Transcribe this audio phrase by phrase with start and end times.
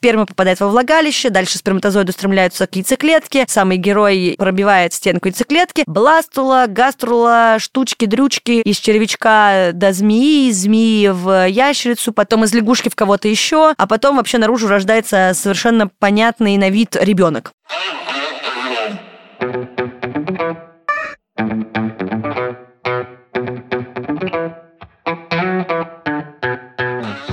[0.00, 6.64] сперма попадает во влагалище, дальше сперматозоиды устремляются к яйцеклетке, самый герой пробивает стенку яйцеклетки, бластула,
[6.66, 13.28] гаструла, штучки, дрючки, из червячка до змеи, змеи в ящерицу, потом из лягушки в кого-то
[13.28, 17.52] еще, а потом вообще наружу рождается совершенно понятный на вид ребенок.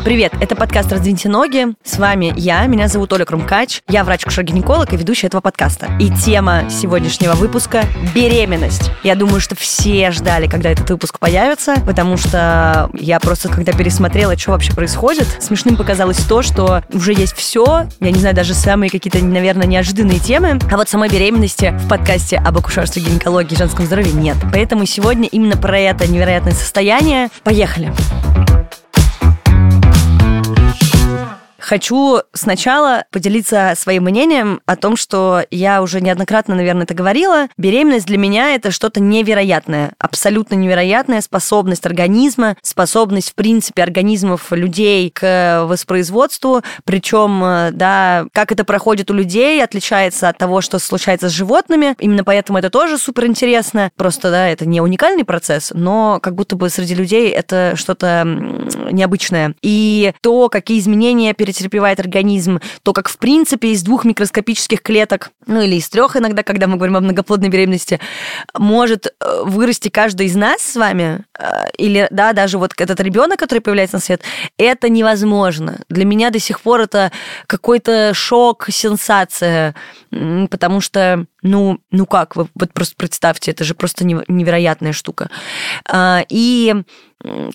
[0.08, 1.68] Привет, это подкаст «Раздвиньте ноги».
[1.84, 3.82] С вами я, меня зовут Оля Крумкач.
[3.90, 5.90] Я врач-кушер-гинеколог и ведущая этого подкаста.
[6.00, 7.84] И тема сегодняшнего выпуска–
[8.16, 8.90] беременность.
[9.04, 14.38] Я думаю, что все ждали, когда этот выпуск появится, потому что я просто, когда пересмотрела,
[14.38, 18.90] что вообще происходит, смешным показалось то, что уже есть все, я не знаю, даже самые
[18.90, 23.86] какие-то, наверное, неожиданные темы, а вот самой беременности в подкасте об акушерстве, гинекологии и женском
[23.86, 24.38] здоровье нет.
[24.54, 27.28] Поэтому сегодня именно про это невероятное состояние.
[27.44, 27.92] Поехали!
[31.68, 37.48] Хочу сначала поделиться своим мнением о том, что я уже неоднократно, наверное, это говорила.
[37.58, 45.12] Беременность для меня это что-то невероятное, абсолютно невероятная способность организма, способность, в принципе, организмов людей
[45.14, 46.62] к воспроизводству.
[46.86, 51.96] Причем, э, да, как это проходит у людей, отличается от того, что случается с животными.
[52.00, 53.92] Именно поэтому это тоже супер интересно.
[53.98, 58.24] Просто, да, это не уникальный процесс, но как будто бы среди людей это что-то
[58.90, 59.54] необычное.
[59.62, 65.32] И то, какие изменения перед претерпевает организм, то как в принципе из двух микроскопических клеток,
[65.48, 68.00] ну или из трех иногда, когда мы говорим о многоплодной беременности,
[68.58, 69.12] может э,
[69.44, 71.46] вырасти каждый из нас с вами, э,
[71.78, 74.22] или да, даже вот этот ребенок, который появляется на свет,
[74.58, 75.80] это невозможно.
[75.90, 77.12] Для меня до сих пор это
[77.48, 79.74] какой-то шок, сенсация,
[80.50, 85.30] потому что ну, ну как, вы вот просто представьте, это же просто невероятная штука.
[85.90, 86.76] А, и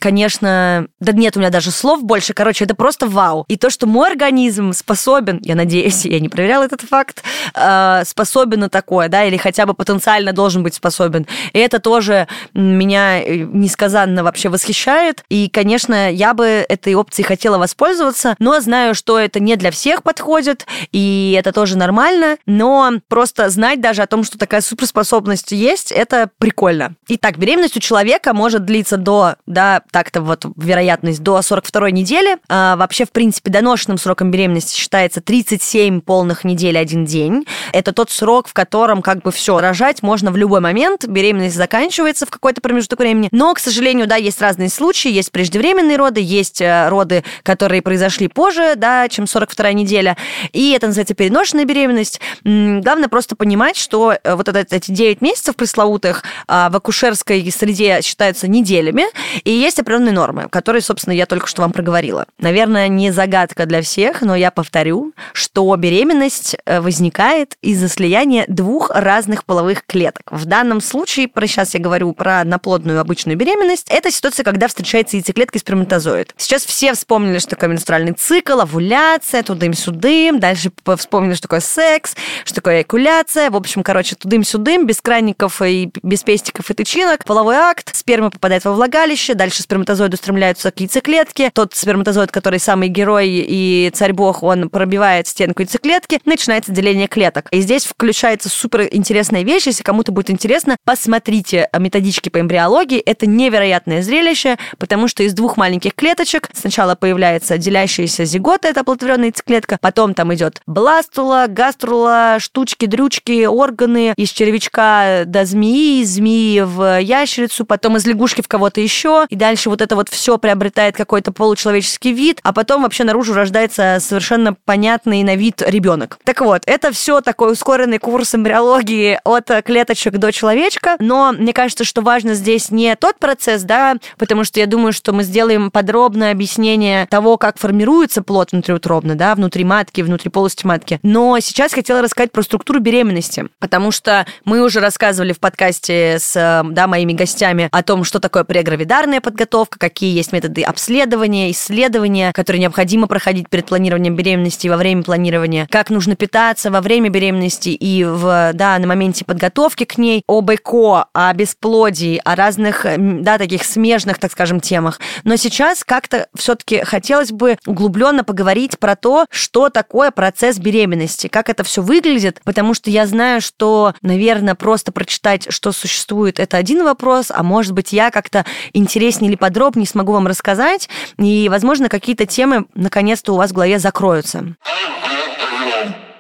[0.01, 3.45] конечно, да нет у меня даже слов больше, короче, это просто вау.
[3.49, 7.23] И то, что мой организм способен, я надеюсь, я не проверяла этот факт,
[7.55, 12.27] а, способен на такое, да, или хотя бы потенциально должен быть способен, и это тоже
[12.55, 18.95] меня э, несказанно вообще восхищает, и, конечно, я бы этой опцией хотела воспользоваться, но знаю,
[18.95, 24.07] что это не для всех подходит, и это тоже нормально, но просто знать даже о
[24.07, 26.95] том, что такая суперспособность есть, это прикольно.
[27.09, 32.37] Итак, беременность у человека может длиться до да, так-то вот вероятность до 42 недели.
[32.49, 37.47] А, вообще, в принципе, доношенным сроком беременности считается 37 полных недель один день.
[37.73, 42.27] Это тот срок, в котором как бы все, рожать можно в любой момент, беременность заканчивается
[42.27, 43.29] в какой-то промежуток времени.
[43.33, 48.29] Но, к сожалению, да, есть разные случаи, есть преждевременные роды, есть э, роды, которые произошли
[48.29, 50.17] позже, да, чем 42 неделя,
[50.53, 52.21] и это называется переношенная беременность.
[52.45, 58.49] Главное просто понимать, что э, вот эти 9 месяцев пресловутых а, в акушерской среде считаются
[58.49, 59.05] неделями,
[59.45, 62.27] и есть определенные нормы, которые, собственно, я только что вам проговорила.
[62.39, 68.91] Наверное, не загадка для всех, но я повторю, что беременность э, возникает из-за слияния двух
[68.91, 70.23] разных половых клеток.
[70.31, 75.17] В данном случае, про сейчас я говорю про одноплодную обычную беременность, это ситуация, когда встречается
[75.17, 76.35] яйцеклетка и сперматозоид.
[76.37, 82.15] Сейчас все вспомнили, что такое менструальный цикл, овуляция, тудым-сюдым, дальше вспомнили, что такое секс,
[82.45, 87.57] что такое экуляция, в общем, короче, тудым-сюдым, без краников и без пестиков и тычинок, половой
[87.57, 92.89] акт, сперма попадает во влагалище, дальше, дальше сперматозоиды устремляются к яйцеклетке, тот сперматозоид, который самый
[92.89, 97.49] герой и царь-бог, он пробивает стенку яйцеклетки, начинается деление клеток.
[97.51, 103.27] И здесь включается супер интересная вещь, если кому-то будет интересно, посмотрите методички по эмбриологии, это
[103.27, 109.77] невероятное зрелище, потому что из двух маленьких клеточек сначала появляется делящаяся зигота, это оплодотворенная яйцеклетка,
[109.81, 117.67] потом там идет бластула, гаструла, штучки, дрючки, органы, из червячка до змеи, змеи в ящерицу,
[117.67, 122.13] потом из лягушки в кого-то еще, и дальше вот это вот все приобретает какой-то получеловеческий
[122.13, 126.19] вид, а потом вообще наружу рождается совершенно понятный на вид ребенок.
[126.25, 131.85] Так вот, это все такой ускоренный курс эмбриологии от клеточек до человечка, но мне кажется,
[131.85, 136.33] что важно здесь не тот процесс, да, потому что я думаю, что мы сделаем подробное
[136.33, 141.01] объяснение того, как формируется плод внутриутробно, да, внутри матки, внутри полости матки.
[141.03, 146.63] Но сейчас хотела рассказать про структуру беременности, потому что мы уже рассказывали в подкасте с
[146.65, 152.33] да, моими гостями о том, что такое прегравидарная планомерная подготовка, какие есть методы обследования, исследования,
[152.33, 157.11] которые необходимо проходить перед планированием беременности и во время планирования, как нужно питаться во время
[157.11, 162.87] беременности и в, да, на моменте подготовки к ней, об ЭКО, о бесплодии, о разных,
[162.97, 165.01] да, таких смежных, так скажем, темах.
[165.25, 171.51] Но сейчас как-то все-таки хотелось бы углубленно поговорить про то, что такое процесс беременности, как
[171.51, 176.85] это все выглядит, потому что я знаю, что, наверное, просто прочитать, что существует, это один
[176.85, 180.89] вопрос, а может быть, я как-то интересно интереснее или подробнее смогу вам рассказать,
[181.19, 184.55] и, возможно, какие-то темы наконец-то у вас в голове закроются.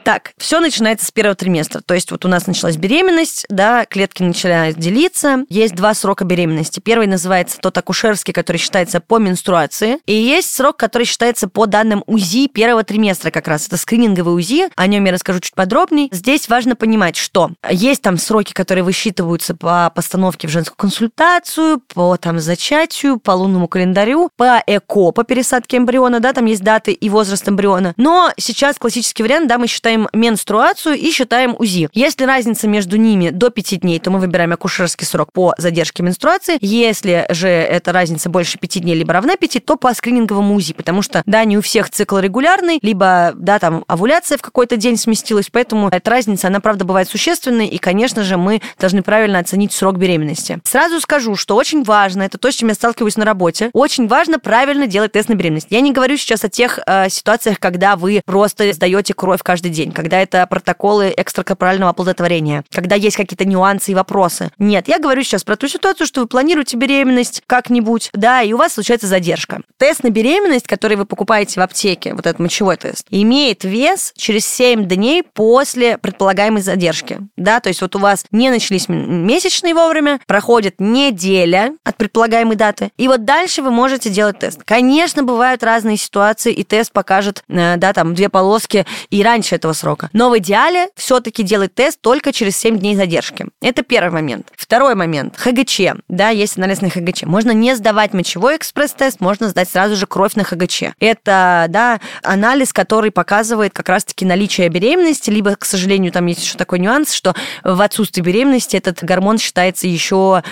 [0.04, 1.80] Так, все начинается с первого триместра.
[1.80, 5.44] То есть вот у нас началась беременность, да, клетки начинают делиться.
[5.48, 6.80] Есть два срока беременности.
[6.80, 9.98] Первый называется тот акушерский, который считается по менструации.
[10.06, 13.68] И есть срок, который считается по данным УЗИ первого триместра как раз.
[13.68, 14.70] Это скрининговый УЗИ.
[14.74, 16.08] О нем я расскажу чуть подробнее.
[16.10, 22.16] Здесь важно понимать, что есть там сроки, которые высчитываются по постановке в женскую консультацию, по
[22.16, 27.08] там зачатию, по лунному календарю, по ЭКО, по пересадке эмбриона, да, там есть даты и
[27.08, 27.94] возраст эмбриона.
[27.96, 31.88] Но сейчас классический вариант, да, мы считаем менструацию и считаем УЗИ.
[31.92, 36.58] Если разница между ними до 5 дней, то мы выбираем акушерский срок по задержке менструации.
[36.60, 41.02] Если же эта разница больше 5 дней, либо равна 5, то по скрининговому УЗИ, потому
[41.02, 45.48] что, да, не у всех цикл регулярный, либо, да, там овуляция в какой-то день сместилась,
[45.50, 49.98] поэтому эта разница, она, правда, бывает существенной, и, конечно же, мы должны правильно оценить срок
[49.98, 50.60] беременности.
[50.64, 54.38] Сразу скажу, что очень важно, это то, с чем я сталкиваюсь на работе, очень важно
[54.38, 55.68] правильно делать тест на беременность.
[55.70, 59.81] Я не говорю сейчас о тех э, ситуациях, когда вы просто сдаете кровь каждый день,
[59.90, 64.50] когда это протоколы экстракорпорального оплодотворения, когда есть какие-то нюансы и вопросы.
[64.58, 68.56] Нет, я говорю сейчас про ту ситуацию, что вы планируете беременность как-нибудь, да, и у
[68.56, 69.62] вас случается задержка.
[69.78, 74.46] Тест на беременность, который вы покупаете в аптеке, вот этот мочевой тест, имеет вес через
[74.46, 77.18] 7 дней после предполагаемой задержки.
[77.36, 82.90] Да, то есть вот у вас не начались месячные вовремя, проходит неделя от предполагаемой даты,
[82.96, 84.60] и вот дальше вы можете делать тест.
[84.64, 89.71] Конечно, бывают разные ситуации, и тест покажет, э, да, там, две полоски и раньше этого
[89.74, 90.10] срока.
[90.12, 93.46] Но в идеале все-таки делать тест только через 7 дней задержки.
[93.60, 94.48] Это первый момент.
[94.56, 95.36] Второй момент.
[95.36, 95.80] ХГЧ.
[96.08, 97.24] Да, есть анализ на ХГЧ.
[97.24, 100.94] Можно не сдавать мочевой экспресс-тест, можно сдать сразу же кровь на ХГЧ.
[100.98, 106.56] Это, да, анализ, который показывает как раз-таки наличие беременности, либо, к сожалению, там есть еще
[106.56, 110.42] такой нюанс, что в отсутствии беременности этот гормон считается еще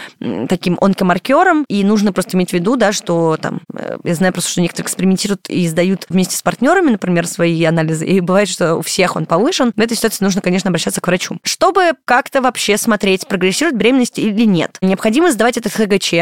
[0.49, 4.51] таким онкомаркером, и нужно просто иметь в виду, да, что там, э, я знаю просто,
[4.51, 8.83] что некоторые экспериментируют и сдают вместе с партнерами, например, свои анализы, и бывает, что у
[8.83, 9.73] всех он повышен.
[9.77, 11.39] В этой ситуации нужно, конечно, обращаться к врачу.
[11.43, 16.15] Чтобы как-то вообще смотреть, прогрессирует беременность или нет, необходимо сдавать этот ХГЧ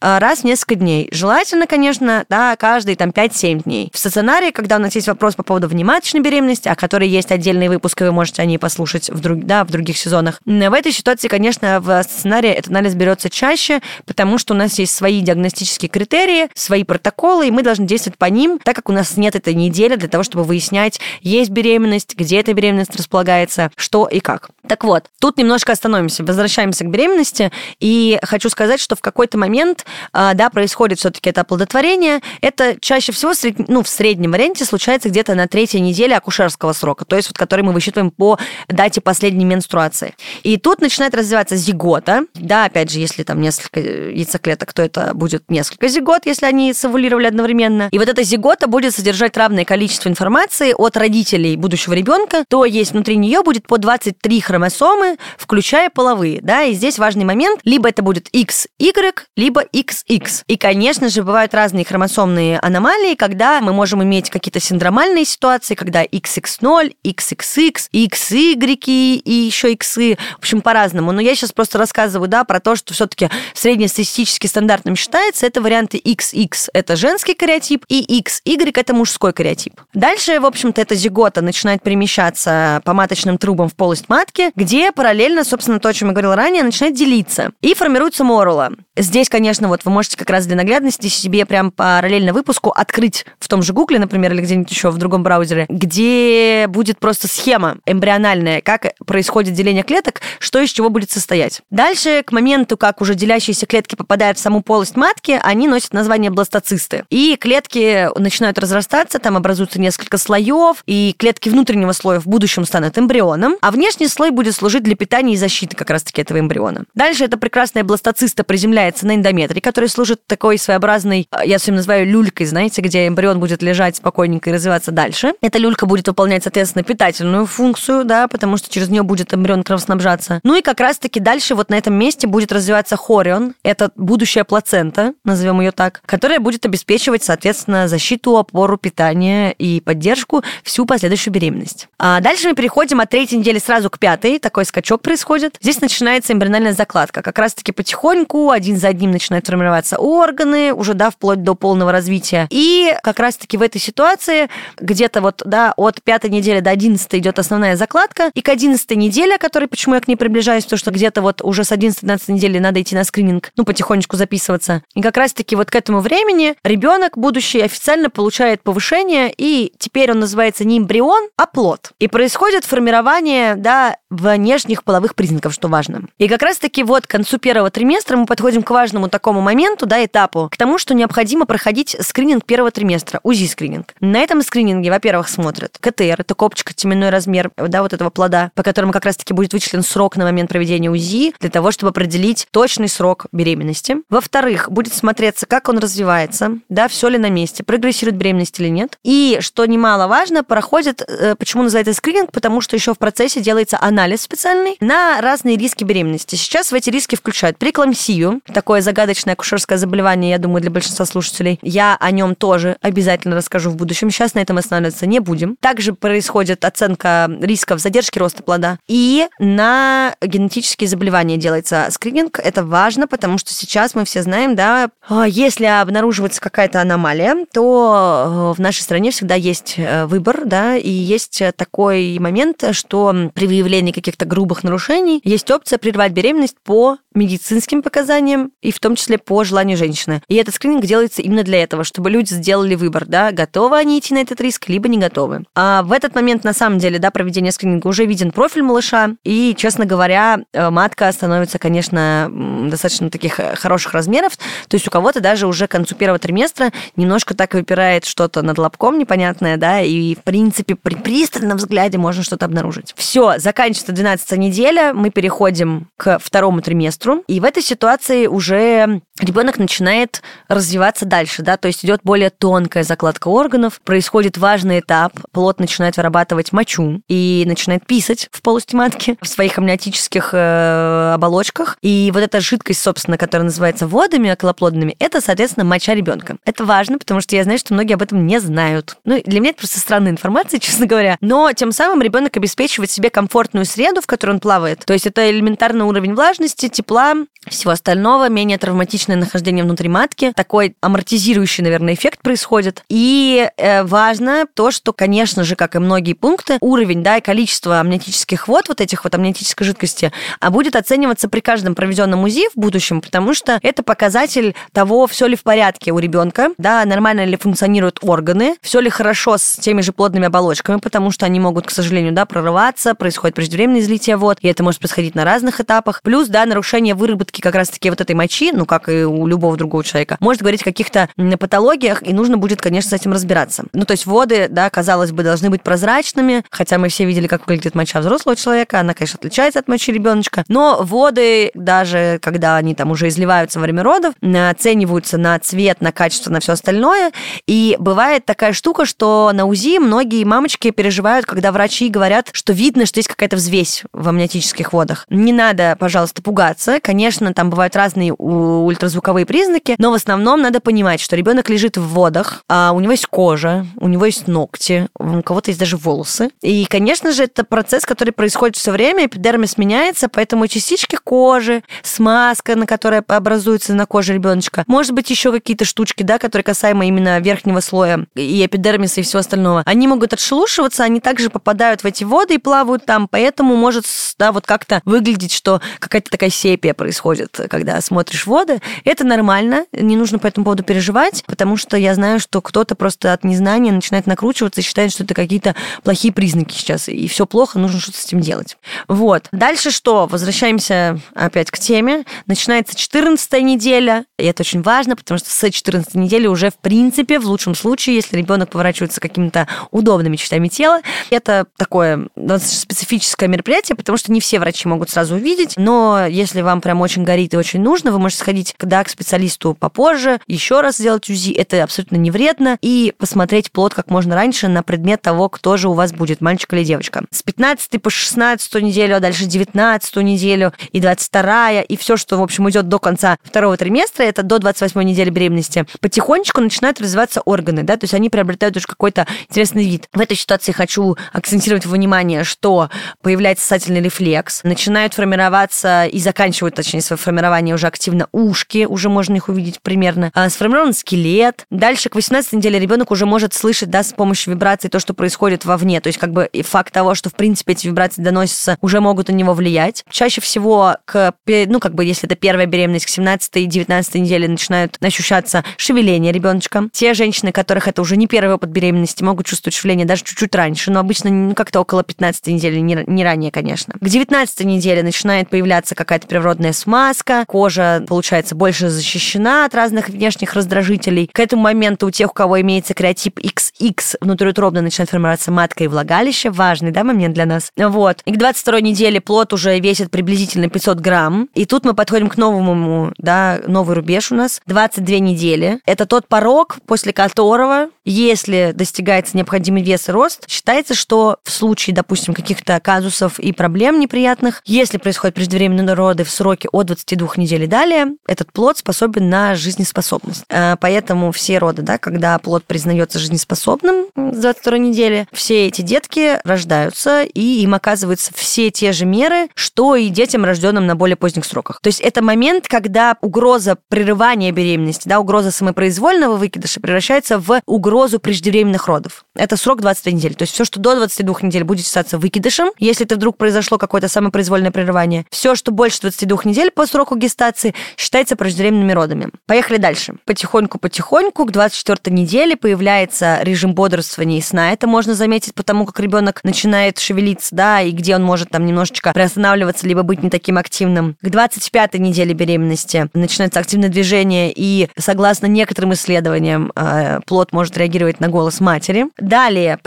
[0.00, 1.08] а, раз в несколько дней.
[1.10, 3.90] Желательно, конечно, да, каждые там 5-7 дней.
[3.92, 7.68] В стационаре, когда у нас есть вопрос по поводу внематочной беременности, о которой есть отдельный
[7.68, 10.92] выпуск, и вы можете о ней послушать в, друг, да, в других сезонах, в этой
[10.92, 15.88] ситуации, конечно, в стационаре этот анализ берется чаще, потому что у нас есть свои диагностические
[15.88, 19.54] критерии, свои протоколы, и мы должны действовать по ним, так как у нас нет этой
[19.54, 24.50] недели для того, чтобы выяснять, есть беременность, где эта беременность располагается, что и как.
[24.66, 29.86] Так вот, тут немножко остановимся, возвращаемся к беременности, и хочу сказать, что в какой-то момент,
[30.12, 33.32] а, да, происходит все-таки это оплодотворение, это чаще всего,
[33.68, 37.62] ну, в среднем варианте случается где-то на третьей неделе акушерского срока, то есть вот который
[37.62, 40.14] мы высчитываем по дате последней менструации.
[40.42, 45.50] И тут начинает развиваться зигота, да, опять же, если там несколько яйцеклеток, то это будет
[45.50, 47.88] несколько зигот, если они совулировали одновременно.
[47.92, 52.16] И вот эта зигота будет содержать равное количество информации от родителей будущего ребенка,
[52.48, 57.60] то есть внутри нее будет по 23 хромосомы, включая половые, да, и здесь важный момент,
[57.64, 60.44] либо это будет XY, либо XX.
[60.46, 66.04] И, конечно же, бывают разные хромосомные аномалии, когда мы можем иметь какие-то синдромальные ситуации, когда
[66.04, 71.12] XX0, XXX, XY и еще XY, в общем, по-разному.
[71.12, 75.98] Но я сейчас просто рассказываю, да, про то, что все-таки среднестатистически стандартным считается, это варианты
[75.98, 79.80] XX, это женский кариотип, и XY это мужской кариотип.
[79.94, 85.44] Дальше, в общем-то, эта зигота начинает перемещаться по маточным трубам в полость матки, где параллельно,
[85.44, 87.52] собственно, то, о чем я говорила ранее, начинает делиться.
[87.60, 88.72] И формируется морула.
[88.96, 93.48] Здесь, конечно, вот вы можете как раз для наглядности себе прям параллельно выпуску открыть в
[93.48, 98.62] том же Гугле, например, или где-нибудь еще в другом браузере, где будет просто схема эмбриональная,
[98.62, 101.60] как происходит деление клеток, что из чего будет состоять.
[101.70, 106.30] Дальше, к моменту, как уже делящиеся клетки попадают в саму полость матки, они носят название
[106.30, 107.04] бластоцисты.
[107.10, 112.98] И клетки начинают разрастаться, там образуются несколько слоев, и клетки внутреннего слоя в будущем станут
[112.98, 116.84] эмбрионом, а внешний слой будет служить для питания и защиты как раз-таки этого эмбриона.
[116.94, 122.06] Дальше эта прекрасная бластоциста приземляется на эндометрий, который служит такой своеобразной, э, я своим называю
[122.06, 125.34] люлькой, знаете, где эмбрион будет лежать спокойненько и развиваться дальше.
[125.40, 130.40] Эта люлька будет выполнять, соответственно, питательную функцию, да, потому что через нее будет эмбрион кровоснабжаться.
[130.42, 135.14] Ну и как раз-таки дальше вот на этом месте будет развиваться хорион, это будущая плацента,
[135.24, 141.85] назовем ее так, которая будет обеспечивать, соответственно, защиту, опору, питание и поддержку всю последующую беременность.
[141.98, 145.56] А дальше мы переходим от третьей недели сразу к пятой, такой скачок происходит.
[145.60, 147.22] Здесь начинается эмбриональная закладка.
[147.22, 152.48] Как раз-таки потихоньку один за одним начинают формироваться органы, уже, да, вплоть до полного развития.
[152.50, 157.38] И как раз-таки в этой ситуации где-то вот, да, от пятой недели до одиннадцатой идет
[157.38, 161.22] основная закладка, и к одиннадцатой неделе, которой, почему я к ней приближаюсь, потому что где-то
[161.22, 164.82] вот уже с 11-12 недели надо идти на скрининг, ну, потихонечку записываться.
[164.94, 170.20] И как раз-таки вот к этому времени ребенок будущий официально получает повышение, и теперь он
[170.20, 171.75] называется не эмбрион, а плод.
[171.76, 171.92] Плод.
[171.98, 176.02] И происходит формирование, да, внешних половых признаков, что важно.
[176.18, 180.04] И как раз-таки вот к концу первого триместра мы подходим к важному такому моменту, да,
[180.04, 183.94] этапу, к тому, что необходимо проходить скрининг первого триместра, УЗИ-скрининг.
[184.00, 188.62] На этом скрининге, во-первых, смотрят КТР, это копчик, теменной размер, да, вот этого плода, по
[188.62, 192.88] которому как раз-таки будет вычислен срок на момент проведения УЗИ, для того, чтобы определить точный
[192.88, 193.96] срок беременности.
[194.08, 198.98] Во-вторых, будет смотреться, как он развивается, да, все ли на месте, прогрессирует беременность или нет.
[199.02, 201.34] И, что немаловажно, проходит, э,
[201.66, 206.36] почему называется скрининг, потому что еще в процессе делается анализ специальный на разные риски беременности.
[206.36, 211.58] Сейчас в эти риски включают преэклампсию, такое загадочное акушерское заболевание, я думаю, для большинства слушателей.
[211.62, 214.10] Я о нем тоже обязательно расскажу в будущем.
[214.10, 215.56] Сейчас на этом останавливаться не будем.
[215.60, 218.78] Также происходит оценка рисков задержки роста плода.
[218.86, 222.38] И на генетические заболевания делается скрининг.
[222.38, 228.52] Это важно, потому что сейчас мы все знаем, да, а, если обнаруживается какая-то аномалия, то
[228.52, 233.46] э, в нашей стране всегда есть э, выбор, да, и есть такой момент, что при
[233.46, 239.18] выявлении каких-то грубых нарушений есть опция прервать беременность по медицинским показаниям и в том числе
[239.18, 240.22] по желанию женщины.
[240.28, 244.14] И этот скрининг делается именно для этого, чтобы люди сделали выбор, да, готовы они идти
[244.14, 245.44] на этот риск, либо не готовы.
[245.54, 249.54] А в этот момент, на самом деле, да, проведение скрининга уже виден профиль малыша, и,
[249.56, 252.30] честно говоря, э, матка становится, конечно,
[252.68, 254.36] достаточно таких э, хороших размеров,
[254.68, 258.58] то есть у кого-то даже уже к концу первого триместра немножко так выпирает что-то над
[258.58, 262.92] лобком непонятное, да, и, в принципе, при пристальном взгляде можно что-то обнаружить.
[262.96, 269.58] Все, заканчивается 12 неделя, мы переходим к второму триместру, и в этой ситуации уже ребенок
[269.58, 275.60] начинает развиваться дальше, да, то есть идет более тонкая закладка органов, происходит важный этап, плод
[275.60, 282.10] начинает вырабатывать мочу и начинает писать в полости матки, в своих амниотических э, оболочках, и
[282.12, 286.36] вот эта жидкость, собственно, которая называется водами околоплодными, это, соответственно, моча ребенка.
[286.44, 288.96] Это важно, потому что я знаю, что многие об этом не знают.
[289.04, 291.16] Ну, для меня это просто странная информация, честно говоря.
[291.20, 294.84] Но тем самым ребенок обеспечивает себе комфортную среду, в которой он плавает.
[294.84, 297.14] То есть это элементарный уровень влажности, тепла,
[297.48, 300.32] всего остального, менее травматичное нахождение внутри матки.
[300.34, 302.82] Такой амортизирующий, наверное, эффект происходит.
[302.88, 307.80] И э, важно то, что, конечно же, как и многие пункты, уровень, да, и количество
[307.80, 312.58] амниотических вод, вот этих вот амниотической жидкости, а будет оцениваться при каждом проведенном УЗИ в
[312.58, 317.36] будущем, потому что это показатель того, все ли в порядке у ребенка, да, нормально ли
[317.36, 321.70] функционируют органы, все ли хорошо с теми же плодными оболочками, потому что они могут, к
[321.70, 326.00] сожалению, да, прорываться, происходит преждевременное излитие вод, и это может происходить на разных этапах.
[326.02, 329.84] Плюс, да, нарушение выработки как раз-таки вот этой мочи, ну, как и у любого другого
[329.84, 333.64] человека, может говорить о каких-то патологиях, и нужно будет, конечно, с этим разбираться.
[333.72, 337.46] Ну, то есть воды, да, казалось бы, должны быть прозрачными, хотя мы все видели, как
[337.46, 342.74] выглядит моча взрослого человека, она, конечно, отличается от мочи ребеночка, но воды, даже когда они
[342.74, 347.12] там уже изливаются во время родов, оцениваются на цвет, на качество, на все остальное,
[347.46, 352.86] и бывает такая штука, что на УЗИ многие мамочки переживают, когда врачи говорят, что видно,
[352.86, 355.06] что есть какая-то взвесь в амниотических водах.
[355.08, 356.80] Не надо, пожалуйста, пугаться.
[356.80, 361.86] Конечно, там бывают разные ультразвуковые признаки, но в основном надо понимать, что ребенок лежит в
[361.88, 366.30] водах, а у него есть кожа, у него есть ногти, у кого-то есть даже волосы.
[366.42, 372.56] И, конечно же, это процесс, который происходит все время, эпидермис меняется, поэтому частички кожи, смазка,
[372.56, 377.18] на которой образуется на коже ребеночка, может быть, еще какие-то штучки, да, которые касаемо именно
[377.20, 382.04] верхнего слоя и эпидермиса и всего остального, они могут отшелушиваться, они также попадают в эти
[382.04, 383.84] воды и плавают там, поэтому может,
[384.18, 388.60] да, вот как-то выглядеть, что какая-то такая сепия происходит, когда смотришь воды.
[388.84, 393.12] Это нормально, не нужно по этому поводу переживать, потому что я знаю, что кто-то просто
[393.12, 397.58] от незнания начинает накручиваться и считает, что это какие-то плохие признаки сейчас, и все плохо,
[397.58, 398.56] нужно что-то с этим делать.
[398.88, 399.28] Вот.
[399.32, 400.06] Дальше что?
[400.06, 402.04] Возвращаемся опять к теме.
[402.26, 407.18] Начинается 14 неделя, и это очень важно, потому что с 14 недели уже, в принципе,
[407.18, 410.80] в лучшем случае, если ребенок поворачивается какими-то удобными частями тела,
[411.10, 416.60] это такое специфическое мероприятие, потому что не все врачи могут сразу увидеть, но если вам
[416.60, 420.76] прям очень горит и очень нужно, вы можете сходить да, к специалисту попозже, еще раз
[420.76, 425.28] сделать УЗИ, это абсолютно не вредно, и посмотреть плод как можно раньше на предмет того,
[425.28, 427.04] кто же у вас будет, мальчик или девочка.
[427.10, 432.22] С 15 по 16 неделю, а дальше 19 неделю и 22 и все, что, в
[432.22, 437.62] общем, идет до конца второго триместра, это до 28 недели беременности, потихонечку начинают развиваться органы,
[437.62, 439.88] да, то есть они приобретают уже какой-то интересный вид.
[439.92, 440.75] В этой ситуации хочу
[441.12, 442.70] акцентировать внимание, что
[443.02, 449.16] появляется сосательный рефлекс, начинают формироваться и заканчивают, точнее, свое формирование уже активно ушки, уже можно
[449.16, 451.46] их увидеть примерно, а, сформирован скелет.
[451.50, 455.44] Дальше к 18 неделе ребенок уже может слышать, да, с помощью вибраций то, что происходит
[455.44, 455.80] вовне.
[455.80, 459.12] То есть как бы факт того, что в принципе эти вибрации доносятся, уже могут на
[459.12, 459.84] него влиять.
[459.90, 464.28] Чаще всего к, ну как бы если это первая беременность, к 17 и 19 неделе
[464.28, 466.68] начинают ощущаться шевеления ребеночка.
[466.72, 470.65] Те женщины, которых это уже не первый опыт беременности, могут чувствовать шевеление даже чуть-чуть раньше,
[470.66, 473.74] раньше, но обычно как-то около 15 недели, не, не ранее, конечно.
[473.80, 480.34] К 19 неделе начинает появляться какая-то природная смазка, кожа, получается, больше защищена от разных внешних
[480.34, 481.08] раздражителей.
[481.12, 485.68] К этому моменту у тех, у кого имеется креатип XX, внутриутробно начинает формироваться матка и
[485.68, 486.30] влагалище.
[486.30, 487.50] Важный, да, момент для нас.
[487.56, 488.02] Вот.
[488.04, 491.28] И к 22 неделе плод уже весит приблизительно 500 грамм.
[491.34, 494.40] И тут мы подходим к новому, да, новый рубеж у нас.
[494.46, 495.60] 22 недели.
[495.66, 501.74] Это тот порог, после которого, если достигается необходимый вес и рост, считается, что в случае,
[501.74, 507.44] допустим, каких-то казусов и проблем неприятных, если происходят преждевременные роды в сроке от 22 недель
[507.44, 510.24] и далее, этот плод способен на жизнеспособность.
[510.28, 516.18] Э, поэтому все роды, да, когда плод признается жизнеспособным с 22 недели, все эти детки
[516.24, 521.24] рождаются, и им оказываются все те же меры, что и детям, рожденным на более поздних
[521.24, 521.60] сроках.
[521.60, 527.98] То есть это момент, когда угроза прерывания беременности, да, угроза самопроизвольного выкидыша превращается в угрозу
[527.98, 529.04] преждевременных родов.
[529.14, 530.12] Это срок 22 недели.
[530.14, 533.88] То есть все, что до 22 недель будет считаться выкидышем, если это вдруг произошло какое-то
[533.88, 535.04] самопроизвольное прерывание.
[535.10, 539.10] Все, что больше 22 недель по сроку гестации, считается преждевременными родами.
[539.26, 539.96] Поехали дальше.
[540.04, 544.52] Потихоньку-потихоньку к 24 неделе появляется режим бодрствования и сна.
[544.52, 548.92] Это можно заметить потому, как ребенок начинает шевелиться, да, и где он может там немножечко
[548.92, 550.96] приостанавливаться, либо быть не таким активным.
[551.02, 558.00] К 25 неделе беременности начинается активное движение, и согласно некоторым исследованиям, э, плод может реагировать
[558.00, 558.86] на голос матери.
[558.98, 559.58] Далее,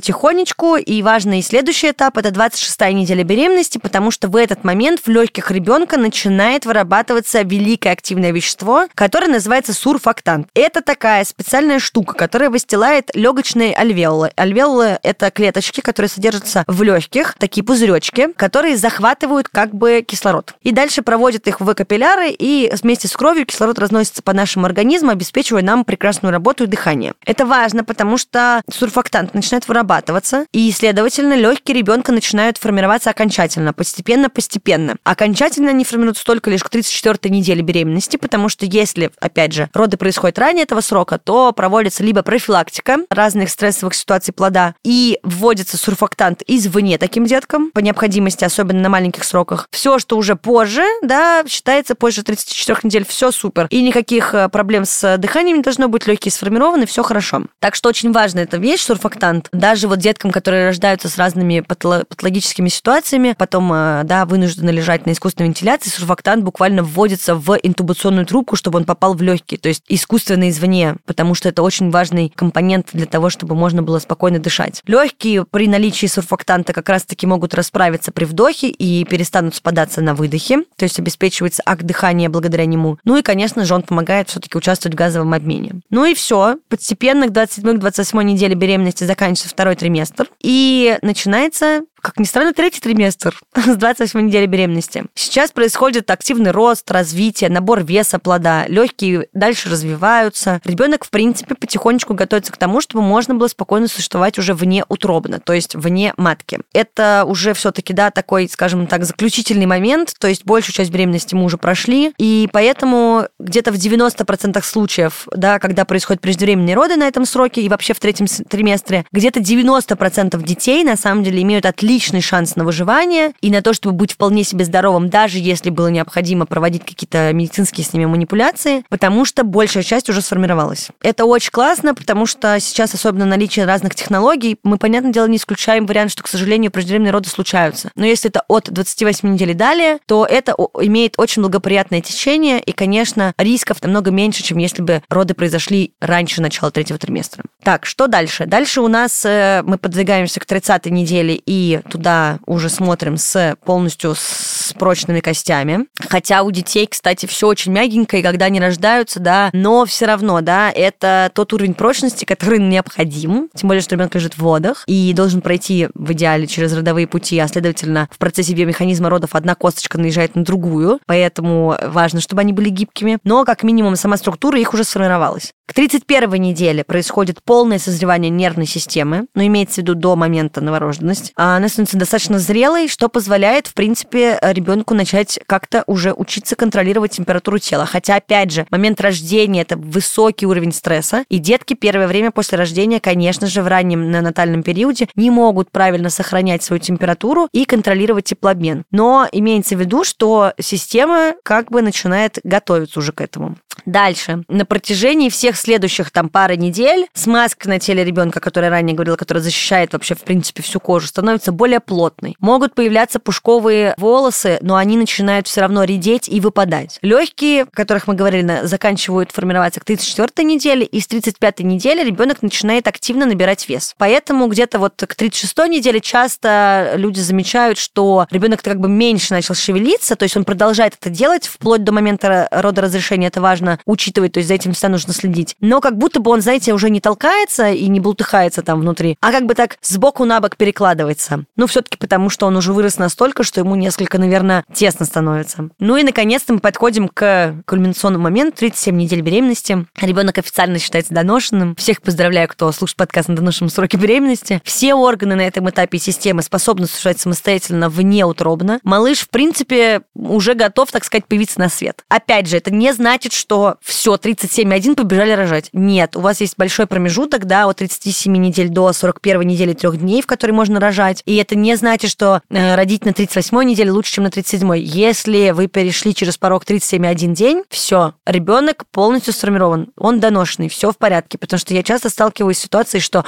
[0.00, 5.08] потихонечку-потихонечку, и важный следующий этап– это 26 неделя беременности, потому что в этот момент в
[5.08, 10.48] легких ребенка начинает вырабатываться великое активное вещество, которое называется сурфактант.
[10.54, 14.32] Это такая специальная штука, которая выстилает легочные альвеолы.
[14.36, 20.54] Альвеолы– это клеточки, которые содержатся в легких, такие пузыречки, которые захватывают как бы кислород.
[20.62, 25.10] И дальше проводят их в капилляры, и вместе с кровью кислород разносится по нашему организму,
[25.10, 27.12] обеспечивая нам прекрасную работу и дыхание.
[27.26, 34.96] Это важно, потому что сурфактант начинает вырабатываться, и, следовательно, легкие ребенка начинают формироваться окончательно, постепенно-постепенно.
[35.04, 39.96] Окончательно они формируются только лишь к 34 неделе беременности, потому что если, опять же, роды
[39.96, 46.42] происходят ранее этого срока, то проводится либо профилактика разных стрессовых ситуаций плода и вводится сурфактант
[46.46, 49.66] извне таким деткам, по необходимости, особенно на маленьких сроках.
[49.70, 53.66] Все, что уже позже, да, считается позже 34 недель, все супер.
[53.70, 57.42] И никаких э, проблем с дыханием не должно быть, легкие сформированы, все хорошо.
[57.60, 59.48] Так что очень важна эта вещь, сурфактант.
[59.70, 65.12] Даже вот деткам, которые рождаются с разными патологическими ситуациями, потом, э, да, вынуждены лежать на
[65.12, 69.84] искусственной вентиляции, сурфактант буквально вводится в интубационную трубку, чтобы он попал в легкие, то есть
[69.86, 74.82] искусственно извне, потому что это очень важный компонент для того, чтобы можно было спокойно дышать.
[74.88, 80.64] Легкие при наличии сурфактанта как раз-таки могут расправиться при вдохе и перестанут спадаться на выдохе,
[80.74, 82.98] то есть обеспечивается акт дыхания благодаря нему.
[83.04, 85.74] Ну и, конечно же, он помогает все-таки участвовать в газовом обмене.
[85.90, 86.56] Ну и все.
[86.68, 90.26] Постепенно к 27-28 неделе беременности заканчивается второй триместр.
[90.42, 95.04] И начинается как ни странно, третий триместр с 28 недели беременности.
[95.14, 100.60] Сейчас происходит активный рост, развитие, набор веса плода, легкие дальше развиваются.
[100.64, 105.40] Ребенок, в принципе, потихонечку готовится к тому, чтобы можно было спокойно существовать уже вне утробно,
[105.40, 106.60] то есть вне матки.
[106.72, 111.44] Это уже все-таки, да, такой, скажем так, заключительный момент, то есть большую часть беременности мы
[111.44, 117.24] уже прошли, и поэтому где-то в 90% случаев, да, когда происходят преждевременные роды на этом
[117.24, 122.20] сроке и вообще в третьем триместре, где-то 90% детей на самом деле имеют отличие отличный
[122.20, 126.46] шанс на выживание и на то, чтобы быть вполне себе здоровым, даже если было необходимо
[126.46, 130.90] проводить какие-то медицинские с ними манипуляции, потому что большая часть уже сформировалась.
[131.02, 135.86] Это очень классно, потому что сейчас, особенно наличие разных технологий, мы, понятное дело, не исключаем
[135.86, 137.90] вариант, что, к сожалению, преждевременные роды случаются.
[137.96, 142.70] Но если это от 28 недель и далее, то это имеет очень благоприятное течение, и,
[142.70, 147.42] конечно, рисков намного меньше, чем если бы роды произошли раньше начала третьего триместра.
[147.64, 148.46] Так, что дальше?
[148.46, 154.14] Дальше у нас э, мы подвигаемся к 30 неделе и туда уже смотрим с полностью
[154.16, 155.86] с прочными костями.
[156.08, 160.40] Хотя у детей, кстати, все очень мягенько, и когда они рождаются, да, но все равно,
[160.40, 165.12] да, это тот уровень прочности, который необходим, тем более, что ребенок лежит в водах и
[165.14, 169.98] должен пройти в идеале через родовые пути, а следовательно, в процессе биомеханизма родов одна косточка
[169.98, 174.74] наезжает на другую, поэтому важно, чтобы они были гибкими, но как минимум сама структура их
[174.74, 175.52] уже сформировалась.
[175.66, 181.32] К 31 неделе происходит полное созревание нервной системы, но имеется в виду до момента новорожденности.
[181.36, 187.12] А на становится достаточно зрелой, что позволяет, в принципе, ребенку начать как-то уже учиться контролировать
[187.12, 187.86] температуру тела.
[187.86, 193.00] Хотя, опять же, момент рождения– это высокий уровень стресса, и детки первое время после рождения,
[193.00, 198.84] конечно же, в раннем неонатальном периоде не могут правильно сохранять свою температуру и контролировать теплообмен.
[198.90, 203.56] Но имеется в виду, что система как бы начинает готовиться уже к этому.
[203.86, 204.44] Дальше.
[204.48, 209.42] На протяжении всех следующих там пары недель смазка на теле ребенка, которая ранее говорила, которая
[209.42, 212.36] защищает вообще, в принципе, всю кожу, становится более плотной.
[212.40, 216.98] Могут появляться пушковые волосы, но они начинают все равно редеть и выпадать.
[217.02, 222.40] Легкие, о которых мы говорили, заканчивают формироваться к 34 неделе, и с 35 недели ребенок
[222.40, 223.94] начинает активно набирать вес.
[223.98, 229.54] Поэтому где-то вот к 36 неделе часто люди замечают, что ребенок как бы меньше начал
[229.54, 234.32] шевелиться, то есть он продолжает это делать вплоть до момента рода разрешения, это важно, учитывать,
[234.32, 235.56] то есть за этим всегда нужно следить.
[235.60, 239.30] Но как будто бы он, знаете, уже не толкается и не бултыхается там внутри, а
[239.30, 241.44] как бы так сбоку на бок перекладывается.
[241.56, 245.68] Ну, все-таки потому, что он уже вырос настолько, что ему несколько, наверное, тесно становится.
[245.78, 249.86] Ну и, наконец-то, мы подходим к кульминационному моменту, 37 недель беременности.
[250.00, 251.74] Ребенок официально считается доношенным.
[251.76, 254.60] Всех поздравляю, кто слушает подкаст на доношенном сроке беременности.
[254.64, 258.80] Все органы на этом этапе системы способны существовать самостоятельно внеутробно.
[258.82, 262.04] Малыш, в принципе, уже готов, так сказать, появиться на свет.
[262.08, 265.70] Опять же, это не значит, что все, 37,1 побежали рожать.
[265.72, 270.22] Нет, у вас есть большой промежуток, да, от 37 недель до 41 недели трех дней,
[270.22, 271.22] в которой можно рожать.
[271.30, 274.76] И это не значит, что э, родить на 38 неделе лучше, чем на 37.
[274.78, 280.98] Если вы перешли через порог 37,1 день, все, ребенок полностью сформирован, он доношенный, все в
[280.98, 281.38] порядке.
[281.38, 283.24] Потому что я часто сталкиваюсь с ситуацией, что,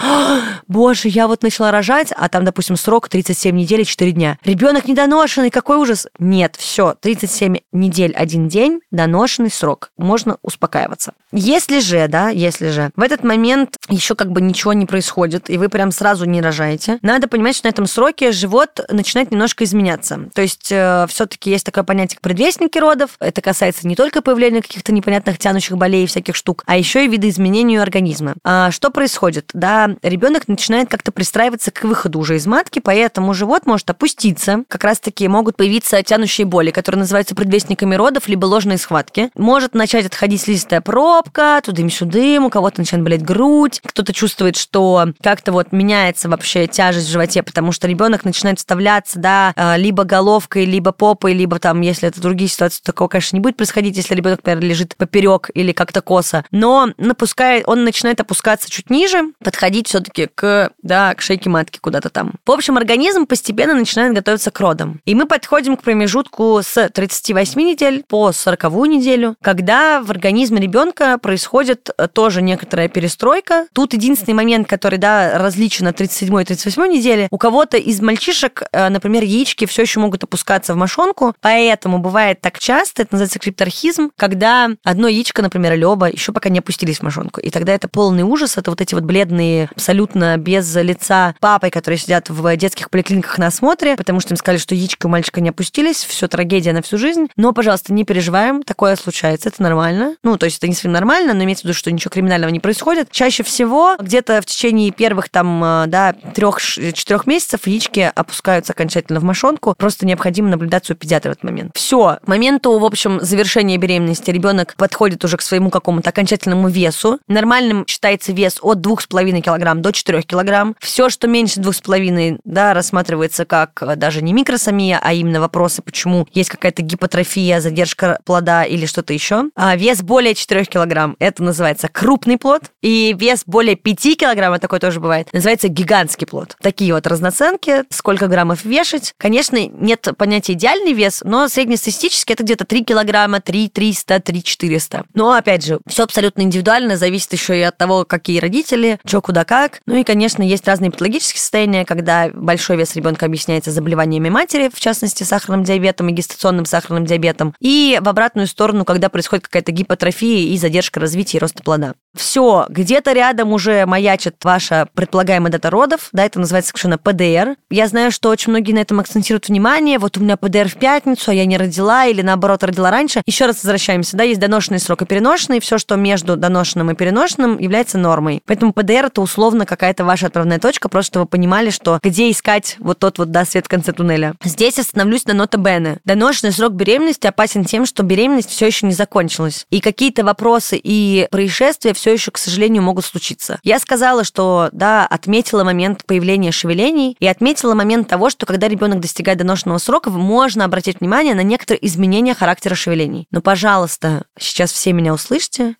[0.66, 4.36] боже, я вот начала рожать, а там, допустим, срок 37 недель и 4 дня.
[4.44, 6.08] Ребенок недоношенный, какой ужас.
[6.18, 11.12] Нет, все, 37 недель, один день, доношенный срок можно успокаиваться.
[11.32, 15.58] Если же, да, если же в этот момент еще как бы ничего не происходит, и
[15.58, 20.28] вы прям сразу не рожаете, надо понимать, что на этом сроке живот начинает немножко изменяться.
[20.34, 23.10] То есть э, все-таки есть такое понятие, предвестники родов.
[23.18, 27.08] Это касается не только появления каких-то непонятных тянущих болей и всяких штук, а еще и
[27.08, 28.34] видоизменению организма.
[28.44, 29.50] А что происходит?
[29.54, 34.64] Да, ребенок начинает как-то пристраиваться к выходу уже из матки, поэтому живот может опуститься.
[34.68, 39.30] Как раз-таки могут появиться тянущие боли, которые называются предвестниками родов, либо ложные схватки.
[39.34, 40.80] Может начать отходить слизистая
[41.22, 47.08] пробка, тудым-сюдым, у кого-то начинает болеть грудь, кто-то чувствует, что как-то вот меняется вообще тяжесть
[47.08, 51.80] в животе, потому что ребенок начинает вставляться, да, э, либо головкой, либо попой, либо там,
[51.80, 55.72] если это другие ситуации, такого, конечно, не будет происходить, если ребенок, например, лежит поперек или
[55.72, 61.50] как-то косо, но напускает, он начинает опускаться чуть ниже, подходить все-таки к, да, к шейке
[61.50, 62.32] матки куда-то там.
[62.44, 65.00] В общем, организм постепенно начинает готовиться к родам.
[65.04, 71.11] И мы подходим к промежутку с 38 недель по 40 неделю, когда в организме ребенка
[71.18, 73.66] происходит э, тоже некоторая перестройка.
[73.72, 77.28] Тут единственный момент, который, да, различен от 37 и 38 недели.
[77.30, 82.40] У кого-то из мальчишек, э, например, яички все еще могут опускаться в мошонку, поэтому бывает
[82.40, 86.98] так часто, это называется крипторхизм, когда одно яичко, например, или оба еще пока не опустились
[86.98, 87.40] в мошонку.
[87.40, 91.98] И тогда это полный ужас, это вот эти вот бледные, абсолютно без лица папы, которые
[91.98, 95.50] сидят в детских поликлиниках на осмотре, потому что им сказали, что яички у мальчика не
[95.50, 97.28] опустились, все трагедия на всю жизнь.
[97.36, 100.16] Но, пожалуйста, не переживаем, такое случается, это нормально.
[100.22, 102.60] Ну, то есть это не совсем нормально, но имеется в виду, что ничего криминального не
[102.60, 103.10] происходит.
[103.10, 109.24] Чаще всего где-то в течение первых там, э, да, трех-четырех месяцев яички опускаются окончательно в
[109.24, 109.74] мошонку.
[109.76, 111.72] Просто необходимо наблюдать у педиатра в этот момент.
[111.74, 112.18] Все.
[112.24, 117.18] К моменту, в общем, завершения беременности ребенок подходит уже к своему какому-то окончательному весу.
[117.26, 120.76] Нормальным считается вес от 2,5 килограмм до 4 килограмм.
[120.78, 126.28] Все, что меньше 2,5, да, рассматривается как э, даже не микросомия, а именно вопросы, почему
[126.32, 129.46] есть какая-то гипотрофия, задержка плода или что-то еще.
[129.56, 132.62] А вес более 4 килограмм, это называется крупный плод.
[132.82, 136.56] И вес более 5 килограмм, такой тоже бывает, называется гигантский плод.
[136.60, 139.14] Такие вот разноценки, сколько граммов вешать.
[139.16, 145.04] Конечно, нет понятия идеальный вес, но среднестатистически это где-то 3 килограмма, 3 300, 3 400.
[145.14, 149.44] Но, опять же, все абсолютно индивидуально, зависит еще и от того, какие родители, что куда
[149.44, 149.80] как.
[149.86, 154.80] Ну и, конечно, есть разные патологические состояния, когда большой вес ребенка объясняется заболеваниями матери, в
[154.80, 157.54] частности, сахарным диабетом и гестационным сахарным диабетом.
[157.60, 161.94] И в обратную сторону, когда происходит какая-то гипотрофия и задержка развития и роста плода.
[162.14, 167.56] Все, где-то рядом уже маячит ваша предполагаемая дата родов, да, это называется совершенно ПДР.
[167.70, 171.30] Я знаю, что очень многие на этом акцентируют внимание, вот у меня ПДР в пятницу,
[171.30, 173.22] а я не родила, или наоборот родила раньше.
[173.26, 177.58] Еще раз возвращаемся, да, есть доношенный срок и переношенный, все, что между доношенным и переношенным,
[177.58, 178.42] является нормой.
[178.46, 182.76] Поэтому ПДР это условно какая-то ваша отправная точка, просто чтобы вы понимали, что где искать
[182.78, 184.34] вот тот вот, да, свет в конце туннеля.
[184.44, 185.98] Здесь остановлюсь на нота Бене.
[186.04, 189.66] Доношенный срок беременности опасен тем, что беременность все еще не закончилась.
[189.70, 193.60] И какие-то вопросы и происшествия все еще, к сожалению, могут случиться.
[193.62, 198.98] Я сказала, что, да, отметила момент появления шевелений и отметила момент того, что когда ребенок
[198.98, 203.28] достигает доношенного срока, можно обратить внимание на некоторые изменения характера шевелений.
[203.30, 205.76] Но, пожалуйста, сейчас все меня услышьте,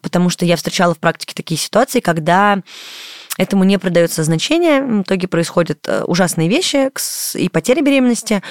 [0.00, 2.62] потому что я встречала в практике такие ситуации, когда
[3.36, 4.80] Этому не придается значение.
[4.80, 6.88] В итоге происходят э, ужасные вещи
[7.36, 8.42] и потеря беременности.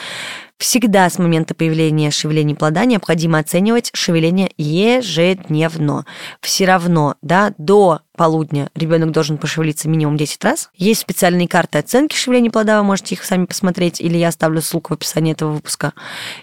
[0.63, 6.05] Всегда с момента появления шевелений плода необходимо оценивать шевеление ежедневно.
[6.39, 10.69] Все равно, да, до полудня ребенок должен пошевелиться минимум 10 раз.
[10.77, 14.93] Есть специальные карты оценки шевеления плода, вы можете их сами посмотреть, или я оставлю ссылку
[14.93, 15.91] в описании этого выпуска.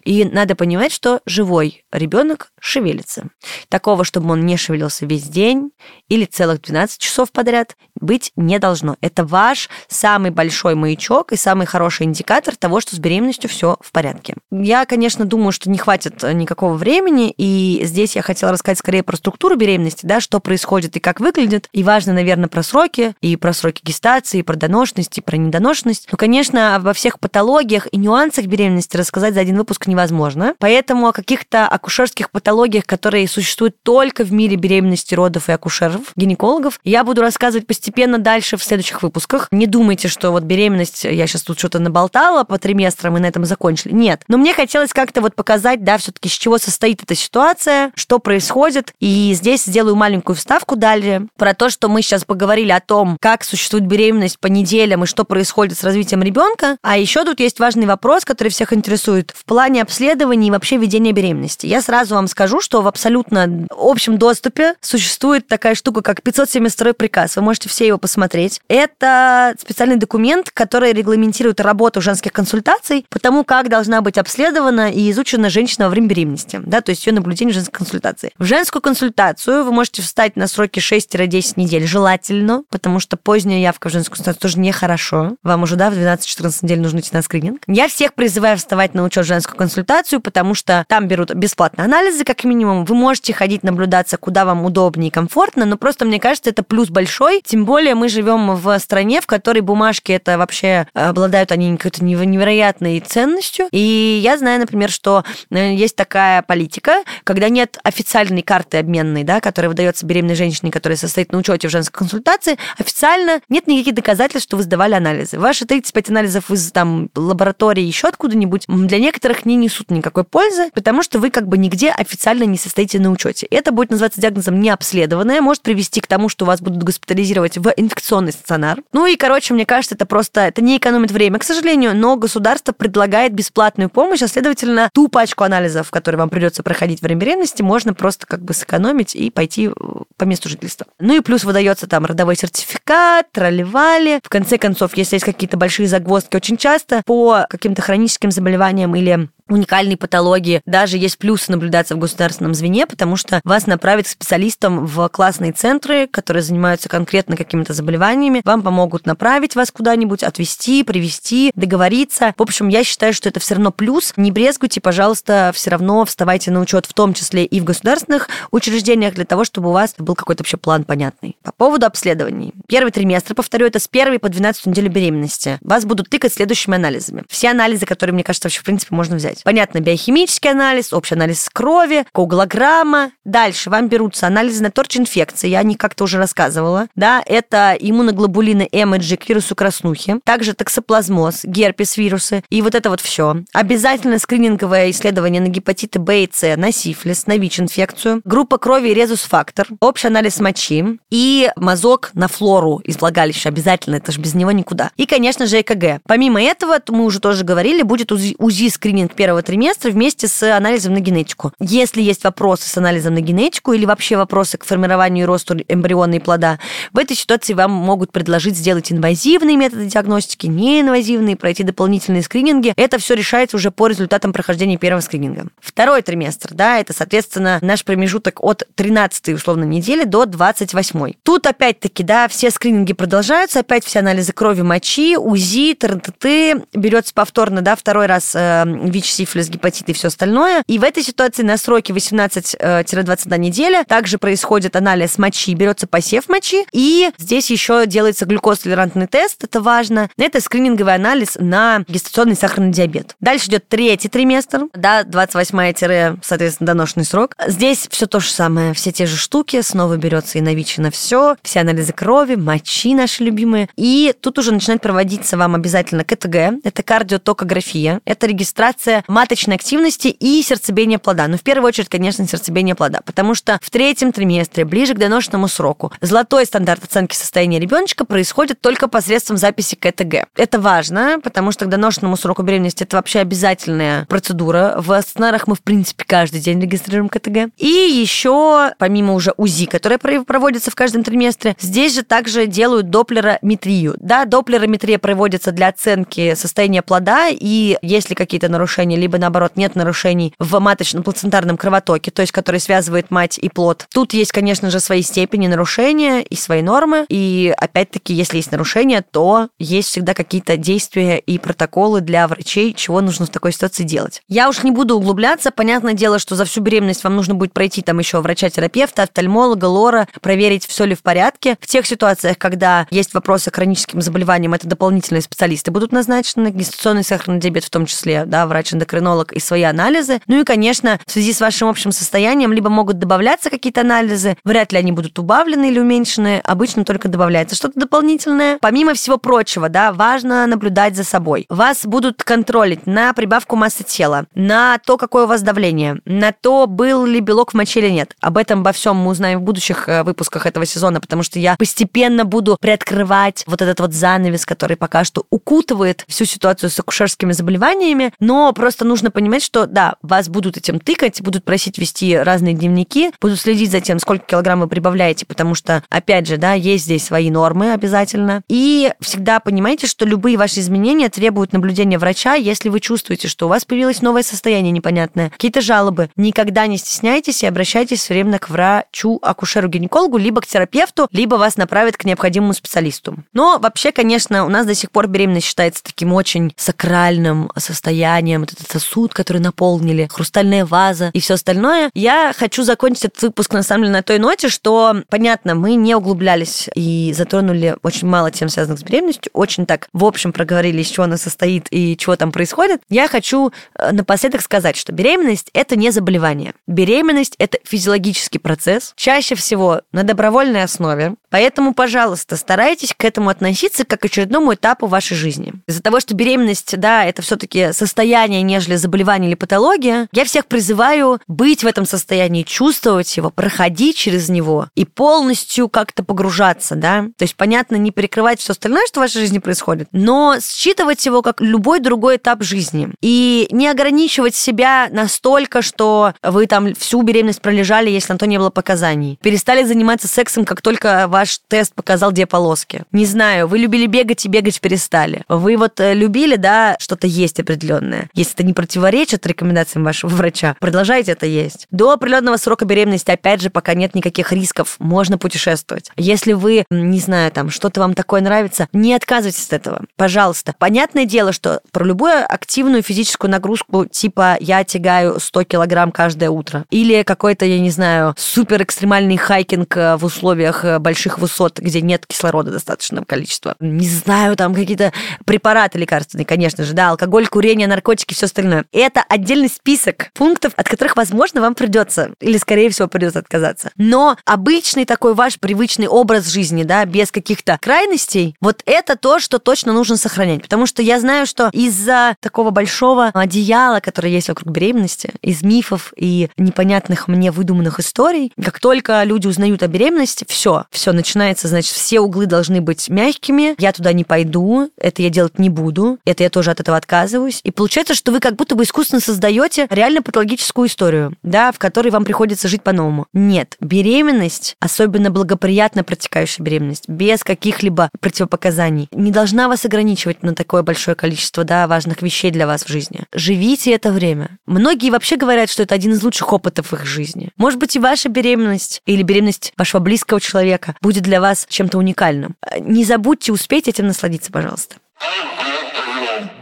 [0.05, 3.29] И надо понимать, что живой ребенок шевелится.
[3.69, 5.71] Такого, чтобы он не шевелился весь день
[6.09, 8.97] или целых 12 часов подряд, быть не должно.
[9.01, 13.93] Это ваш самый большой маячок и самый хороший индикатор того, что с беременностью все в
[13.93, 14.10] порядке.
[14.51, 19.16] Я, конечно, думаю, что не хватит никакого времени, и здесь я хотела рассказать скорее про
[19.16, 21.68] структуру беременности, да, что происходит и как выглядит.
[21.73, 26.09] И важно, наверное, про сроки, и про сроки гестации, и про доношенность, и про недоношенность.
[26.11, 30.55] Но, конечно, во всех патологиях и нюансах беременности рассказать за один выпуск невозможно.
[30.59, 36.81] Поэтому о каких-то акушерских патологиях, которые существуют только в мире беременности, родов и акушеров, гинекологов,
[36.85, 39.49] я буду рассказывать постепенно дальше в следующих выпусках.
[39.51, 43.44] Не думайте, что вот беременность, я сейчас тут что-то наболтала по триместрам и на этом
[43.44, 43.92] закончили.
[44.01, 44.23] Нет.
[44.29, 48.95] Но мне хотелось как-то вот показать, да, все-таки с чего состоит эта ситуация, что происходит.
[48.99, 53.45] И здесь сделаю маленькую вставку далее про то, что мы сейчас поговорили о том, как
[53.45, 56.79] существует беременность по неделям и что происходит с развитием ребенка.
[56.81, 61.13] А еще тут есть важный вопрос, который всех интересует в плане обследования и вообще ведения
[61.13, 61.67] беременности.
[61.67, 67.37] Я сразу вам скажу, что в абсолютно общем доступе существует такая штука, как 572 приказ.
[67.37, 68.63] Вы можете все его посмотреть.
[68.69, 75.11] Это специальный документ, который регламентирует работу женских консультаций по тому, как должна быть обследована и
[75.11, 76.61] изучена женщина во время беременности.
[76.64, 78.33] Да, то есть ее наблюдение женской консультации.
[78.38, 83.61] В женскую консультацию вы можете встать на сроки 6-10 10 недель желательно, потому что поздняя
[83.61, 85.37] явка в женскую консультацию тоже нехорошо.
[85.43, 87.62] Вам уже, да, в 12-14 недель нужно идти на скрининг.
[87.66, 92.25] Я всех призываю вставать на учет в женскую консультацию, потому что там берут бесплатные анализы,
[92.25, 92.85] как минимум.
[92.85, 96.88] Вы можете ходить наблюдаться, куда вам удобнее и комфортно, но просто, мне кажется, это плюс
[96.88, 97.40] большой.
[97.45, 102.05] Тем более мы живем в стране, в которой бумажки это вообще э, обладают они какой-то
[102.05, 103.66] невероятной ценностью.
[103.71, 109.41] И я знаю, например, что э, есть такая политика, когда нет официальной карты обменной, да,
[109.41, 114.49] которая выдается беременной женщине, которая состоит на учете в женской консультации, официально нет никаких доказательств,
[114.49, 115.39] что вы сдавали анализы.
[115.39, 121.03] Ваши 35 анализов из там лаборатории еще откуда-нибудь для некоторых не несут никакой пользы, потому
[121.03, 123.47] что вы как бы нигде официально не состоите на учете.
[123.47, 128.33] Это будет называться диагнозом необследованное, может привести к тому, что вас будут госпитализировать в инфекционный
[128.33, 128.83] стационар.
[128.93, 132.73] Ну и, короче, мне кажется, это просто, это не экономит время, к сожалению, но государство
[132.73, 137.61] предлагает бесплатную помощь, а следовательно, ту пачку анализов, которые вам придется проходить во время беременности,
[137.61, 139.70] можно просто как бы сэкономить и пойти
[140.16, 140.87] по месту жительства.
[140.99, 144.20] Ну и плюс выдается там родовой сертификат, тролливали.
[144.25, 149.29] В конце концов, если есть какие-то большие загвоздки, очень часто по каким-то хроническим заболеваниям или
[149.51, 150.63] уникальной патологии.
[150.67, 155.53] Даже есть плюсы наблюдаться в государственном звене, потому что вас направят к специалистам в классные
[155.53, 158.43] центры, которые занимаются конкретно какими-то заболеваниями.
[158.45, 162.35] Вам помогут направить вас куда-нибудь, отвезти, привести, договориться.
[162.37, 164.13] В общем, я считаю, что это все равно плюс.
[164.17, 169.15] Не брезгуйте, пожалуйста, все равно вставайте на учет, в том числе и в государственных учреждениях,
[169.15, 171.37] для того, чтобы у вас был какой-то вообще план понятный.
[171.43, 172.53] По поводу обследований.
[172.69, 175.59] Первый триместр, повторю, это с 1 по 12 неделю беременности.
[175.61, 177.25] Вас будут тыкать следующими анализами.
[177.29, 179.44] Все анализы, которые, мне кажется, вообще, в принципе, можно взять делать.
[179.44, 183.12] Понятно, биохимический анализ, общий анализ крови, коагулограмма.
[183.24, 186.88] Дальше вам берутся анализы на торч-инфекции, я о них как-то уже рассказывала.
[186.94, 192.74] Да, это иммуноглобулины М и G к вирусу краснухи, также токсоплазмоз, герпес вирусы и вот
[192.74, 193.37] это вот все.
[193.53, 198.94] Обязательно скрининговое исследование на гепатиты Б и С, на сифилис, на ВИЧ-инфекцию, группа крови и
[198.94, 204.53] резус-фактор, общий анализ мочи и мазок на флору из влагалища обязательно, это же без него
[204.53, 204.90] никуда.
[204.96, 206.00] И, конечно же, ЭКГ.
[206.07, 210.99] Помимо этого, мы уже тоже говорили, будет УЗИ-скрининг первого первого триместра вместе с анализом на
[210.99, 211.53] генетику.
[211.61, 216.14] Если есть вопросы с анализом на генетику или вообще вопросы к формированию и росту эмбриона
[216.14, 216.59] и плода,
[216.93, 222.73] в этой ситуации вам могут предложить сделать инвазивные методы диагностики, неинвазивные, пройти дополнительные скрининги.
[222.75, 225.47] Это все решается уже по результатам прохождения первого скрининга.
[225.61, 231.12] Второй триместр, да, это, соответственно, наш промежуток от 13 условно недели до 28.
[231.23, 237.62] Тут опять-таки, да, все скрининги продолжаются, опять все анализы крови, мочи, УЗИ, ТРТТ, берется повторно,
[237.62, 240.63] да, второй раз э, ВИЧ сифилис, гепатит и все остальное.
[240.67, 246.65] И в этой ситуации на сроке 18-21 неделя также происходит анализ мочи, берется посев мочи,
[246.73, 250.09] и здесь еще делается глюкозтолерантный тест, это важно.
[250.17, 253.17] Это скрининговый анализ на гестационный сахарный диабет.
[253.21, 257.35] Дальше идет третий триместр, да, 28 соответственно, доношенный срок.
[257.47, 261.61] Здесь все то же самое, все те же штуки, снова берется и навичено все, все
[261.61, 263.69] анализы крови, мочи наши любимые.
[263.77, 270.43] И тут уже начинает проводиться вам обязательно КТГ, это кардиотокография, это регистрация маточной активности и
[270.43, 271.29] сердцебиения плода.
[271.29, 275.49] Ну, в первую очередь, конечно, сердцебиение плода, потому что в третьем триместре, ближе к доношенному
[275.49, 280.27] сроку, золотой стандарт оценки состояния ребеночка происходит только посредством записи КТГ.
[280.37, 284.75] Это важно, потому что к доношенному сроку беременности это вообще обязательная процедура.
[284.79, 287.53] В стационарах мы, в принципе, каждый день регистрируем КТГ.
[287.57, 293.95] И еще, помимо уже УЗИ, которое проводится в каждом триместре, здесь же также делают доплерометрию.
[293.99, 300.35] Да, доплерометрия проводится для оценки состояния плода, и если какие-то нарушения, либо наоборот нет нарушений
[300.38, 303.87] в маточно-плацентарном кровотоке, то есть который связывает мать и плод.
[303.92, 309.03] Тут есть, конечно же, свои степени нарушения и свои нормы, и опять-таки, если есть нарушения,
[309.03, 314.22] то есть всегда какие-то действия и протоколы для врачей, чего нужно в такой ситуации делать.
[314.29, 317.83] Я уж не буду углубляться, понятное дело, что за всю беременность вам нужно будет пройти
[317.83, 321.57] там еще врача-терапевта, офтальмолога, лора, проверить, все ли в порядке.
[321.61, 327.05] В тех ситуациях, когда есть вопросы к хроническим заболеваниям, это дополнительные специалисты будут назначены, гестационный
[327.05, 328.46] сахарный диабет в том числе, да,
[328.81, 330.21] врач-эндокринолог и свои анализы.
[330.27, 334.73] Ну и, конечно, в связи с вашим общим состоянием либо могут добавляться какие-то анализы, вряд
[334.73, 338.59] ли они будут убавлены или уменьшены, обычно только добавляется что-то дополнительное.
[338.61, 341.47] Помимо всего прочего, да, важно наблюдать за собой.
[341.49, 346.66] Вас будут контролить на прибавку массы тела, на то, какое у вас давление, на то,
[346.66, 348.16] был ли белок в моче или нет.
[348.21, 351.57] Об этом, обо всем мы узнаем в будущих э, выпусках этого сезона, потому что я
[351.57, 357.33] постепенно буду приоткрывать вот этот вот занавес, который пока что укутывает всю ситуацию с акушерскими
[357.33, 362.55] заболеваниями, но просто нужно понимать, что да, вас будут этим тыкать, будут просить вести разные
[362.55, 366.85] дневники, будут следить за тем, сколько килограмм вы прибавляете, потому что, опять же, да, есть
[366.85, 368.43] здесь свои нормы обязательно.
[368.49, 373.49] И всегда понимайте, что любые ваши изменения требуют наблюдения врача, если вы чувствуете, что у
[373.49, 376.11] вас появилось новое состояние непонятное, какие-то жалобы.
[376.17, 381.57] Никогда не стесняйтесь и обращайтесь все время к врачу, акушеру-гинекологу, либо к терапевту, либо вас
[381.57, 383.17] направят к необходимому специалисту.
[383.33, 388.53] Но вообще, конечно, у нас до сих пор беременность считается таким очень сакральным состоянием, вот
[388.61, 391.90] этот сосуд, который наполнили, хрустальная ваза и все остальное.
[391.94, 395.94] Я хочу закончить этот выпуск, на самом деле, на той ноте, что, понятно, мы не
[395.94, 400.88] углублялись и затронули очень мало тем, связанных с беременностью, очень так, в общем, проговорили, из
[400.88, 402.83] чего она состоит и чего там происходит.
[402.88, 406.55] Я хочу э, напоследок сказать, что беременность– это не заболевание.
[406.66, 411.14] Беременность– это физиологический процесс, чаще всего на добровольной основе.
[411.31, 415.53] Поэтому, пожалуйста, старайтесь к этому относиться как к очередному этапу вашей жизни.
[415.66, 421.21] Из-за того, что беременность, да, это все-таки состояние, нежели заболевание или патология, я всех призываю
[421.29, 427.07] быть в этом состоянии, чувствовать его, проходить через него и полностью как-то погружаться, да.
[427.17, 431.23] То есть, понятно, не перекрывать все остальное, что в вашей жизни происходит, но считывать его
[431.23, 432.89] как любой другой этап жизни.
[433.01, 438.39] И не ограничивать себя настолько, что вы там всю беременность пролежали, если на то не
[438.39, 439.19] было показаний.
[439.23, 442.85] Перестали заниматься сексом, как только ваш тест показал две полоски.
[442.93, 445.23] Не знаю, вы любили бегать и бегать перестали.
[445.29, 448.09] Вы вот э, любили, да, что-то есть определенное.
[448.15, 451.66] Если это не противоречит рекомендациям вашего врача, продолжайте это есть.
[451.70, 455.90] До определенного срока беременности, опять же, пока нет никаких рисков, можно путешествовать.
[455.98, 459.83] Если вы, не знаю, там, что-то вам такое нравится, не отказывайтесь от этого.
[459.96, 460.55] Пожалуйста.
[460.59, 466.64] Понятное дело, что про любую активную физическую нагрузку, типа я тягаю 100 килограмм каждое утро,
[466.70, 471.83] или какой-то, я не знаю, супер экстремальный хайкинг э, в условиях э, больших высот, где
[471.83, 473.57] нет кислорода достаточного количества.
[473.61, 474.94] Не знаю, там какие-то
[475.26, 478.64] препараты лекарственные, конечно же, да, алкоголь, курение, наркотики, все остальное.
[478.73, 483.71] Это отдельный список пунктов, от которых, возможно, вам придется, или, скорее всего, придется отказаться.
[483.77, 489.38] Но обычный такой ваш привычный образ жизни, да, без каких-то крайностей, вот это то, что
[489.38, 490.43] точно нужно сохранять.
[490.43, 495.93] Потому что я знаю, что из-за такого большого одеяла, которое есть вокруг беременности, из мифов
[495.97, 501.73] и непонятных мне выдуманных историй, как только люди узнают о беременности, все, все начинается, значит,
[501.73, 506.23] все углы должны быть мягкими, я туда не пойду, это я делать не буду, это
[506.23, 507.40] я тоже от этого отказываюсь.
[507.43, 511.90] И получается, что вы как будто бы искусственно создаете реально патологическую историю, да, в которой
[511.90, 513.07] вам приходится жить по-новому.
[513.12, 520.62] Нет, беременность, особенно благоприятно протекающая беременность, без каких-либо противопоказаний, не должна вас ограничивать на такое
[520.62, 523.05] большое количество, да, важных вещей для вас в жизни.
[523.14, 524.38] Живите это время.
[524.46, 527.31] Многие вообще говорят, что это один из лучших опытов в их жизни.
[527.37, 532.35] Может быть, и ваша беременность или беременность вашего близкого человека будет для вас чем-то уникальным.
[532.59, 534.77] Не забудьте успеть этим насладиться, пожалуйста.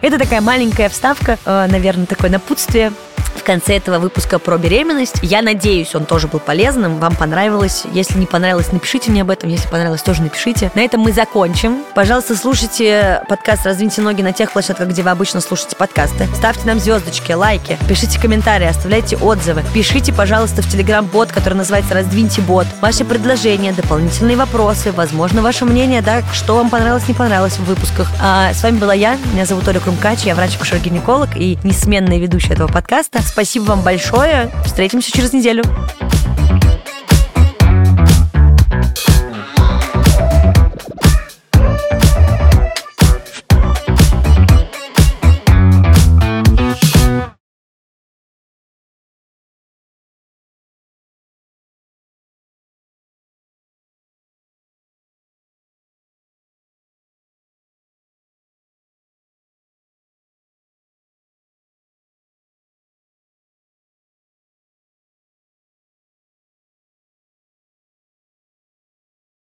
[0.01, 2.93] Это такая маленькая вставка, э, наверное, такое напутствие
[3.39, 5.17] в конце этого выпуска про беременность.
[5.23, 7.85] Я надеюсь, он тоже был полезным, вам понравилось.
[7.93, 9.51] Если не понравилось, напишите мне об этом.
[9.51, 10.71] Если понравилось, тоже напишите.
[10.75, 11.85] На этом мы закончим.
[11.95, 16.27] Пожалуйста, слушайте подкаст «Раздвиньте ноги» на тех площадках, где вы обычно слушаете подкасты.
[16.37, 19.63] Ставьте нам звездочки, лайки, пишите комментарии, оставляйте отзывы.
[19.73, 22.67] Пишите, пожалуйста, в Телеграм-бот, который называется «Раздвиньте бот».
[22.81, 28.09] Ваши предложения, дополнительные вопросы, возможно, ваше мнение, да, что вам понравилось, не понравилось в выпусках.
[28.21, 32.69] А с вами была я, меня зовут Оля Крумкач, я врач-акушер-гинеколог и несменная ведущая этого
[32.69, 33.21] подкаста.
[33.29, 34.51] Спасибо вам большое.
[34.65, 35.63] Встретимся через неделю.